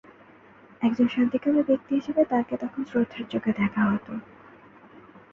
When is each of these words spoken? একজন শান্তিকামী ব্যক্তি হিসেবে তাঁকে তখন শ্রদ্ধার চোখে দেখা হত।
একজন 0.81 1.07
শান্তিকামী 1.07 1.61
ব্যক্তি 1.63 1.91
হিসেবে 1.95 2.21
তাঁকে 2.25 2.55
তখন 2.57 2.81
শ্রদ্ধার 2.85 3.23
চোখে 3.29 3.51
দেখা 3.53 3.81
হত। 3.85 4.07